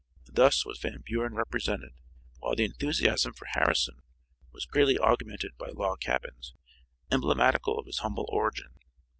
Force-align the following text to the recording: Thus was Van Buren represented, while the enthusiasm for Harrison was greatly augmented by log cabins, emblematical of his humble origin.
Thus 0.31 0.65
was 0.65 0.79
Van 0.79 1.03
Buren 1.05 1.35
represented, 1.35 1.91
while 2.39 2.55
the 2.55 2.63
enthusiasm 2.65 3.33
for 3.33 3.45
Harrison 3.51 4.01
was 4.51 4.65
greatly 4.65 4.97
augmented 4.97 5.51
by 5.59 5.67
log 5.69 5.99
cabins, 5.99 6.55
emblematical 7.11 7.77
of 7.77 7.85
his 7.85 7.99
humble 7.99 8.25
origin. 8.29 8.71